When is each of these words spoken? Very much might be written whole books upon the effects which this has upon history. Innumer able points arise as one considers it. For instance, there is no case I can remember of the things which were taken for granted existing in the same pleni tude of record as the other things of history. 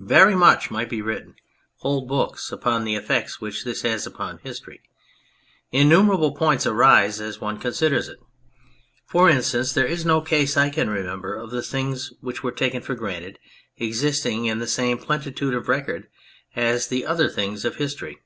Very 0.00 0.34
much 0.34 0.70
might 0.70 0.88
be 0.88 1.02
written 1.02 1.34
whole 1.80 2.06
books 2.06 2.50
upon 2.50 2.84
the 2.84 2.94
effects 2.96 3.38
which 3.38 3.64
this 3.64 3.82
has 3.82 4.06
upon 4.06 4.38
history. 4.38 4.80
Innumer 5.74 6.14
able 6.14 6.34
points 6.34 6.64
arise 6.66 7.20
as 7.20 7.38
one 7.38 7.58
considers 7.58 8.08
it. 8.08 8.18
For 9.04 9.28
instance, 9.28 9.74
there 9.74 9.84
is 9.84 10.06
no 10.06 10.22
case 10.22 10.56
I 10.56 10.70
can 10.70 10.88
remember 10.88 11.34
of 11.34 11.50
the 11.50 11.60
things 11.60 12.14
which 12.22 12.42
were 12.42 12.50
taken 12.52 12.80
for 12.80 12.94
granted 12.94 13.38
existing 13.76 14.46
in 14.46 14.56
the 14.58 14.66
same 14.66 14.96
pleni 14.96 15.36
tude 15.36 15.52
of 15.52 15.68
record 15.68 16.08
as 16.56 16.86
the 16.88 17.04
other 17.04 17.28
things 17.28 17.66
of 17.66 17.76
history. 17.76 18.16